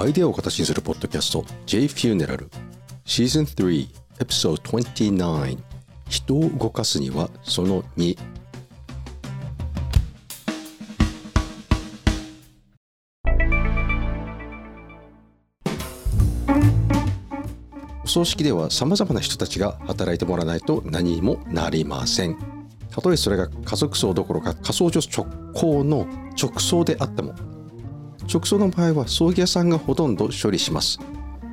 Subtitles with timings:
[0.00, 2.48] アイデアを形にするポッドキャスト J Funeral
[3.04, 3.88] シーズン3
[4.22, 5.58] エピソード29
[6.08, 8.16] 人を動かすにはその2
[18.02, 22.38] お葬式ではさまざまな人たちが働いてもらわないと何にもなりません。
[22.90, 26.06] たとえそれが家族葬どころか火葬場直行の
[26.40, 27.34] 直葬であっても
[28.32, 31.00] 直葬の場合は葬儀屋さんがほとんど処理します。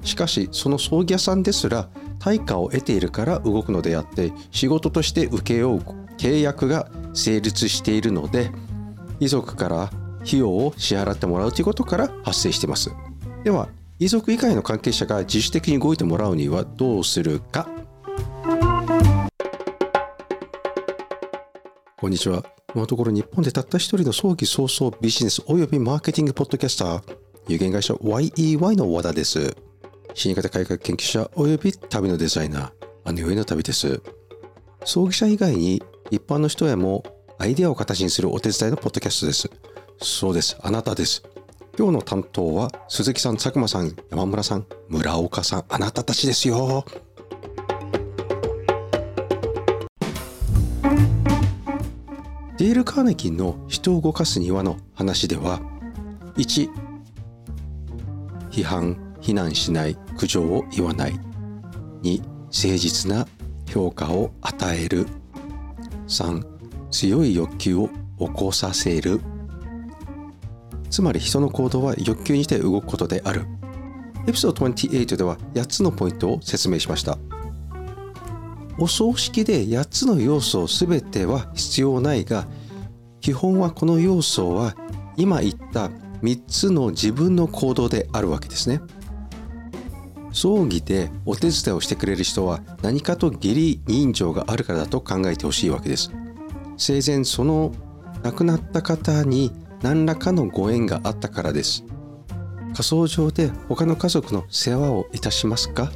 [0.03, 5.81] しかしその葬儀屋さんですら対価を得ているから動くのであって仕事として請け負う
[6.17, 8.51] 契約が成立しているので
[9.19, 9.83] 遺族から
[10.21, 12.91] 費用を支払ってもらうということから発生しています。
[13.43, 13.69] では
[13.99, 17.67] 遺族以外の関係者が自主的に動いてもらうにはどうするか。
[21.99, 22.56] こんにちは。
[22.77, 29.57] このところ日本でたった一人の葬儀早々ビジネスおよびマーケティングポッドキャスター有限会社 YEY の和田です。
[30.13, 32.71] 死に方改革研究者および旅のデザイナー
[33.03, 33.99] あの世への旅です。
[34.85, 37.03] 葬儀者以外に一般の人へも
[37.39, 39.49] アイデアを形にするお手伝いのポッドキャストです。
[39.97, 40.55] そうです。
[40.61, 41.23] あなたです。
[41.79, 46.85] 今日の担当は鈴木さん、佐久間さん、山村さん、村岡さん、あなたたちですよ。
[52.67, 55.61] デール・カーネギーの人を動かす庭の話では
[56.35, 56.69] 1
[58.51, 61.13] 批判非難しない苦情を言わない。
[62.03, 63.25] 2誠実な
[63.69, 65.07] 評価を与える。
[66.09, 66.45] 3
[66.91, 69.21] 強い欲求を起こさせる。
[70.89, 73.45] つまり人の行動は欲求にして動くことである。
[74.27, 77.17] エピソード28では8つのポイントを説明しました。
[78.77, 82.45] お葬式で8つの要素全ては必要ないが
[83.27, 84.73] 基本はこの要素は
[85.17, 85.87] 今言った
[86.21, 88.79] 3つの自分の行動であるわけですね。
[90.31, 96.13] 葬儀でお手伝いをしてくれる人は何かと義理人情があるからだと考えてほしいわけです。
[96.77, 97.73] 生前その
[98.23, 101.83] 亡くなった方に何らかのご縁があったからです。
[102.73, 105.91] 火葬場で他の家族の世話をいたしますか？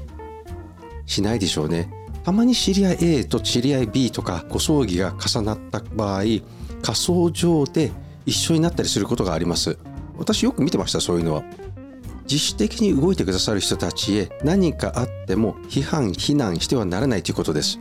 [1.06, 1.90] しないでしょうね。
[2.26, 6.24] たまに知り合い A と知り合い B とかご葬儀が重なった場合
[6.82, 7.92] 仮想上で
[8.26, 9.78] 一緒になったりすることがあります。
[10.18, 11.44] 私よく見てましたそういうのは。
[12.24, 17.80] 自主的に動いてくださる人たちへ何かあっても批判非難してはならないということです。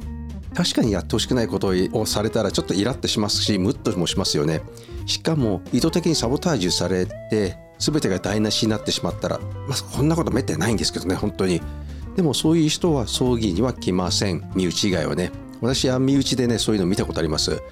[0.55, 4.63] 確かにやってほしくないことをされたらちょっとイラってしますしムッともしますよね。
[5.07, 11.61] しかも意図的にサボタージュされて全てが台無しになってしまったら、まあ、こんなことめったにないんですけどね本当に。
[12.17, 14.51] でもそういう人は葬儀には来ません。
[14.55, 15.31] 身内以外はね。
[15.61, 17.63] 私は身内でねそういうの見たことあります。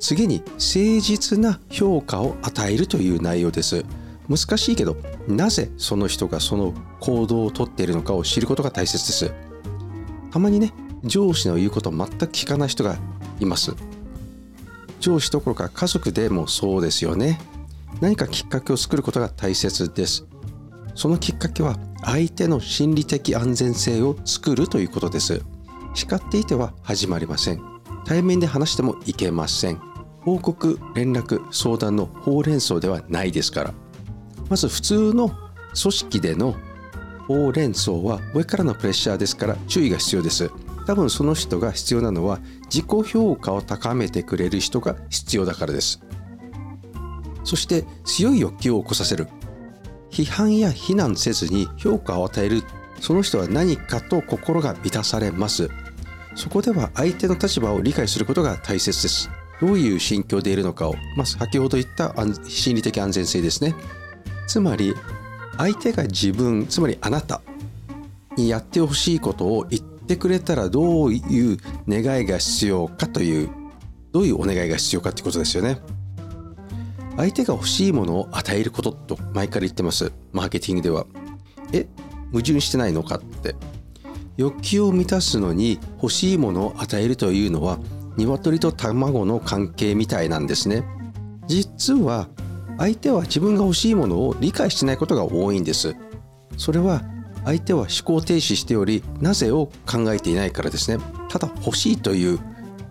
[0.00, 0.58] 次に誠
[1.00, 3.84] 実な評価を与えるという内容です。
[4.28, 4.96] 難しいけど
[5.28, 9.32] なぜその人がその行動をとっているのかを知ることが大切です。
[10.30, 10.72] たまにね
[11.04, 12.96] 上司の言うことを全く聞かない人が
[13.38, 13.74] います。
[15.00, 17.40] 上司どころか家族でもそうですよね。
[18.00, 20.26] 何かきっかけを作ることが大切です。
[20.94, 25.42] そのきっかけは相手の心理的安全性を作るということです。
[25.94, 27.60] 叱っていては始まりません。
[28.06, 29.89] 対面で話してもいけません。
[30.22, 33.74] 報告連絡相談のほうれん草ではないですから。
[34.48, 36.54] まず普通の組織での
[37.26, 40.50] ほうれん草は上からのプレッシャーですから注意が必要です。
[40.86, 46.00] 多分その人が必要なのは自己評価を高めてくれる人が必要だからです。
[47.44, 49.28] そして強い欲求を起こさせる。
[50.10, 52.64] 批判や非難せずに評価を与える。
[53.00, 55.70] その人は何かと心が満たされます。
[56.34, 59.30] そこでは相手の立場を理解することが大切です。
[59.60, 62.14] どういう心境でいるのかを、まあ、先ほど言った
[62.48, 63.74] 心理的安全性ですね。
[64.46, 64.94] つまり
[65.58, 67.42] 相手が自分つまりあなた
[68.36, 73.50] にやってほしいことを言ってくれたらどういう願いが必要かという
[74.12, 75.78] どういうお願いが必要かということですよね。
[77.16, 80.12] 相手が欲しいものを与えることと前から言ってます。
[80.32, 81.06] マーケティングでは。
[81.72, 81.86] え
[82.32, 83.54] 矛盾してないのかって。
[84.36, 87.78] 欲求を満たすのに欲しいものを与えるというのは
[88.16, 90.84] 鶏と卵の関係みたいなんですね。
[91.46, 92.28] 実は
[92.78, 95.96] 相手は自分が欲しいものを理解してないことが多いんです。
[96.56, 97.02] それは
[97.44, 101.02] 相手は思考停止しておりなぜを考えていないからですね。
[101.28, 102.38] ただ欲しいという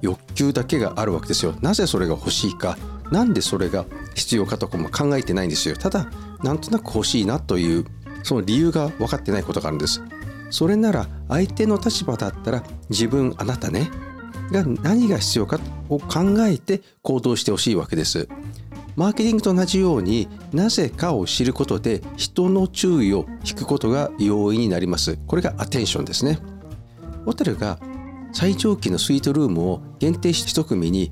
[0.02, 1.54] 欲求だけがあるわけですよ。
[1.62, 2.78] なぜそれが欲しいか
[3.12, 3.86] なんでそれが
[4.16, 5.76] 必要かとかも考えてないんですよ。
[5.76, 6.10] ただ
[6.44, 7.86] なんとなく欲しいなという
[8.24, 10.02] その理由が分かってないことがあるんです。
[10.50, 13.90] それなら相手の立場だったら自分あなたね
[14.52, 15.60] が何が必要か
[15.90, 18.28] を考えて行動してほしいわけです。
[18.96, 25.18] マーケティングと同じようになぜかを知ることで人の注意を引くことが容易になります。
[25.26, 26.40] これがアテンションですね。
[27.26, 27.80] ホテルが
[28.34, 31.12] 最上級のスイートルームを限定して1組に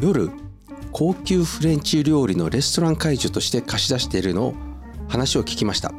[0.00, 0.30] 夜
[0.92, 4.54] 高級フレンチ料理のレストラン会場として貸し出しているのを
[5.08, 5.92] 話を聞きました。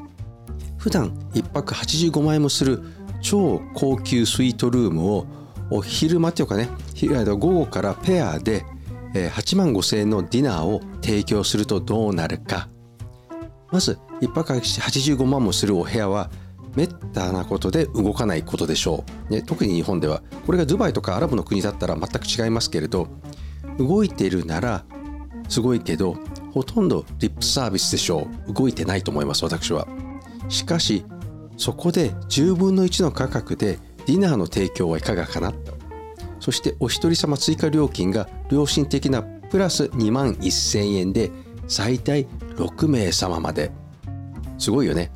[0.78, 2.82] 普段1泊85万円もする
[3.22, 5.28] 超高級スイートルームを
[5.72, 6.70] お昼間というかね
[7.02, 8.66] 午後からペアで
[9.14, 12.70] 8万5千円のディナーを提供するとどうなるか。
[13.72, 16.32] まず1泊85万もするお部屋は
[16.76, 20.22] めったなことで動かないことでしょう、ね、特に日本では。
[20.46, 23.08] これがドバイとかアラブの国だったら全く違いますけれど
[23.78, 24.86] 動いているなら
[25.48, 26.18] すごいけど
[26.52, 28.54] ほとんどリップサービスでしょう。
[28.54, 29.88] 動いてないと思います私は。
[30.50, 31.06] しかし
[31.58, 35.54] そこで10分の1の価格でディナーの提供はいかがかな
[36.40, 41.30] そしてお一人様追加料金が良心的なプラス2万1000円で
[41.68, 43.72] 最大6名様まで。
[44.58, 45.12] すごいよね。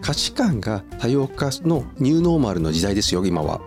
[0.00, 3.60] 価値観が多様化のニューノーマルの時代ですよ今は。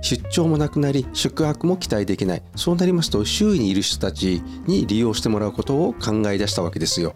[0.00, 2.42] 出張もなくなり宿泊も期待できない。
[2.56, 7.14] そうなりますと周囲にいる人たちに利用してもらうことを考え出したわけですよ。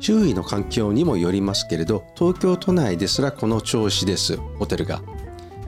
[0.00, 4.36] 周囲の環境にもよりますけれど東京都内ですらこの調子です。
[4.58, 5.02] ホテルが。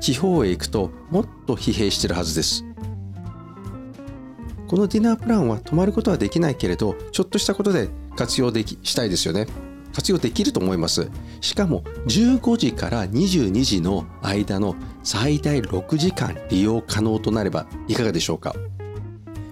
[0.00, 2.64] 地方へ行くともっと疲弊してるはずです。
[4.66, 9.46] このディナープランは泊まることはできないけれどちょっとしたことで活用できしたいですよね。
[9.92, 11.10] 活用できると思います。
[11.40, 18.54] しかも15時から22時の間の最大6時間利用可能となればいかがでしょうか。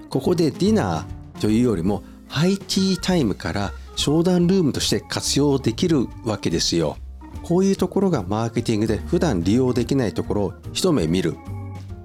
[0.09, 6.97] ここでディナーというよりもハイティータイムから商談ルームとして活用できるわけですよ。
[7.43, 11.37] こういうところがマーケティングで普段利用できないところを一目見る。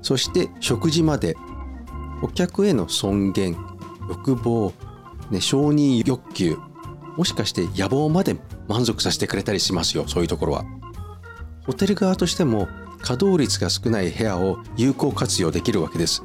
[0.01, 1.37] そして食事まで。
[2.23, 3.57] お客への尊厳
[4.07, 4.71] 欲望、
[5.29, 6.57] ね、承認欲求
[7.17, 8.37] もしかして野望まで
[8.69, 10.05] 満足させてくれたりしますよ。
[10.07, 10.63] そういうところは。
[11.65, 12.69] ホテル側としても
[13.01, 16.23] 稼働率が少ない部屋を有効活用できるわけです。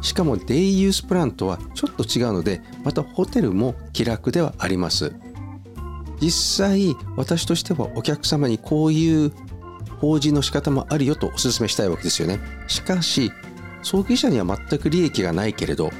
[0.00, 5.12] しかもデイユースプランとはちょっと違うのでまたホテルも気楽ではあります。
[6.20, 9.32] 実際私としてはお客様にこういう
[10.00, 12.40] 法事の仕方もあるよとお勧めしたいわけですよね。
[12.66, 13.32] しかし
[13.82, 15.90] 葬儀者には全く利益がないけれど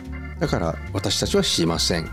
[0.40, 2.08] だから私たちはしません。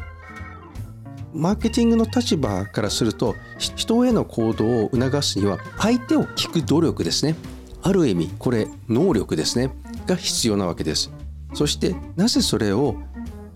[1.34, 7.36] マーケティングの立場からすると人への行動を促すには相手を聞く努力ですね。
[7.84, 9.72] ある意味これ能力ですね。
[10.08, 11.12] が必要なわけです。
[11.56, 12.96] そしてなぜそれを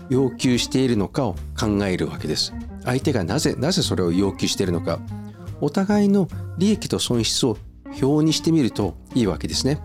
[0.09, 2.53] 要求しているのかを考えるわけです。
[2.85, 4.99] 相手がなぜなぜそれを要求しているのか。
[5.61, 7.57] お互いの利益と損失を
[8.01, 9.79] 表にしてみるといいわけですね。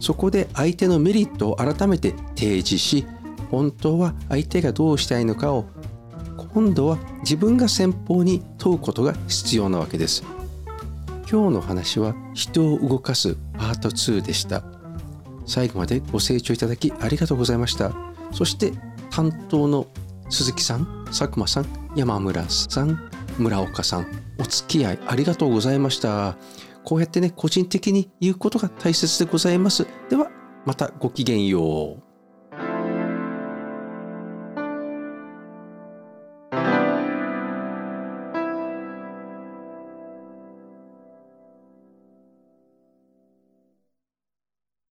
[0.00, 3.06] そこで相手のメリットを改めて提示し
[3.52, 5.66] 本当は相手がどうしたいのかを
[6.52, 10.24] 今度は自分が先方に問うことが必要なわけです。
[11.30, 14.81] 今日の話は人を動かすパート2でした。
[15.46, 17.92] 最後までご清聴いただきありがとうございました。
[18.32, 18.72] そして
[19.10, 19.86] 担当の
[20.30, 24.06] 鈴木さん佐久間さん山村さん村岡さん
[24.38, 26.36] お付き合いありがとうございました。
[26.84, 29.86] こうやってね個人的に言うことが大切でございます。
[30.08, 30.30] では
[30.64, 32.11] またごきげんよう。